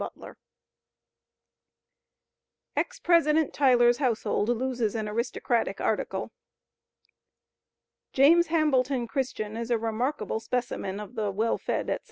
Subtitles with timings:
[2.75, 6.31] EX PRESIDENT TYLER'S HOUSEHOLD LOSES AN ARISTOCRATIC "ARTICLE."
[8.11, 11.97] James Hambleton Christian is a remarkable specimen of the "well fed, &c."